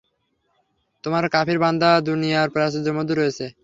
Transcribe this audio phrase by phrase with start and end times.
[1.03, 3.45] তোমার কাফির বান্দা দুনিয়ার প্রাচুর্যের মধ্যে রয়েছে।